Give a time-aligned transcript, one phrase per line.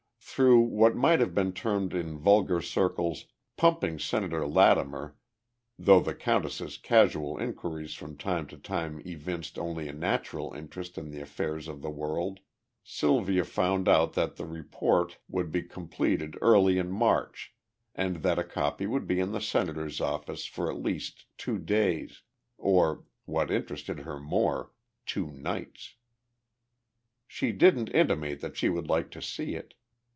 [0.33, 3.25] Through what might have been termed in vulgar circles
[3.57, 5.17] "pumping" Senator Lattimer,
[5.77, 11.11] though the countess's casual inquiries from time to time evinced only a natural interest in
[11.11, 12.39] the affairs of the world,
[12.81, 17.53] Sylvia found out that the report would be completed early in March
[17.93, 22.21] and that a copy would be in the Senator's office for at least two days
[22.57, 24.71] or, what interested her more,
[25.05, 25.95] two nights.
[27.27, 29.73] She didn't intimate that she would like to see it.